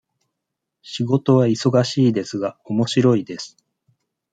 [0.81, 3.55] 仕事は忙しいですが、おもしろいです。